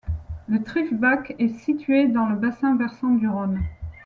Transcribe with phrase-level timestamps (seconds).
[0.47, 3.59] Le Triftbach est situé dans le bassin versant du Rhône.